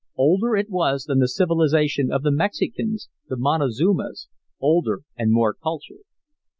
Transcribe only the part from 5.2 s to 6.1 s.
more cultured.